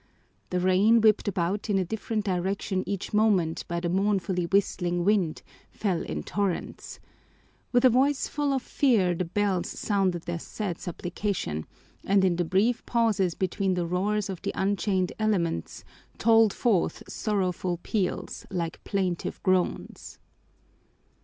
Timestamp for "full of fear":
8.27-9.13